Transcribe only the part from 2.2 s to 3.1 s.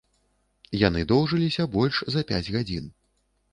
пяць гадзін.